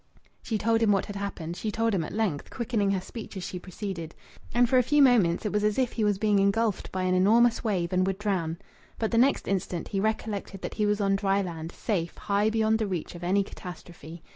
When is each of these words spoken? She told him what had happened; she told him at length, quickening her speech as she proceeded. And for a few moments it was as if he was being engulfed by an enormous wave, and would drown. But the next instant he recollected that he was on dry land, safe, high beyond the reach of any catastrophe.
She 0.41 0.57
told 0.57 0.81
him 0.81 0.91
what 0.91 1.05
had 1.05 1.15
happened; 1.15 1.55
she 1.55 1.69
told 1.69 1.93
him 1.93 2.03
at 2.03 2.11
length, 2.11 2.49
quickening 2.49 2.89
her 2.89 2.99
speech 3.01 3.37
as 3.37 3.43
she 3.43 3.59
proceeded. 3.59 4.15
And 4.51 4.67
for 4.67 4.79
a 4.79 4.81
few 4.81 4.99
moments 4.99 5.45
it 5.45 5.53
was 5.53 5.63
as 5.63 5.77
if 5.77 5.91
he 5.91 6.03
was 6.03 6.17
being 6.17 6.39
engulfed 6.39 6.91
by 6.91 7.03
an 7.03 7.13
enormous 7.13 7.63
wave, 7.63 7.93
and 7.93 8.07
would 8.07 8.17
drown. 8.17 8.57
But 8.97 9.11
the 9.11 9.19
next 9.19 9.47
instant 9.47 9.89
he 9.89 9.99
recollected 9.99 10.63
that 10.63 10.73
he 10.73 10.87
was 10.87 11.01
on 11.01 11.15
dry 11.17 11.43
land, 11.43 11.71
safe, 11.71 12.17
high 12.17 12.49
beyond 12.49 12.79
the 12.79 12.87
reach 12.87 13.13
of 13.13 13.23
any 13.23 13.43
catastrophe. 13.43 14.23